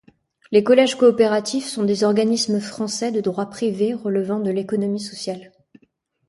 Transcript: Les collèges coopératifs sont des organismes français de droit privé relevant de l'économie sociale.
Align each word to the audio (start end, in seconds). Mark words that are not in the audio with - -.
Les 0.51 0.63
collèges 0.63 0.95
coopératifs 0.97 1.67
sont 1.67 1.83
des 1.83 2.03
organismes 2.03 2.59
français 2.59 3.11
de 3.11 3.21
droit 3.21 3.51
privé 3.51 3.93
relevant 3.93 4.39
de 4.39 4.49
l'économie 4.49 4.99
sociale. 4.99 5.51